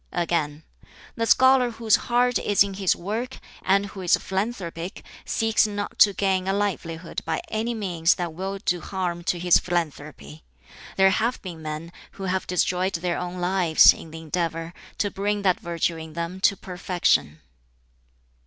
[0.13, 0.63] Again,
[1.15, 6.11] "The scholar whose heart is in his work, and who is philanthropic, seeks not to
[6.11, 10.43] gain a livelihood by any means that will do harm to his philanthropy.
[10.97, 15.43] There have been men who have destroyed their own lives in the endeavor to bring
[15.43, 17.41] that virtue in them to perfection."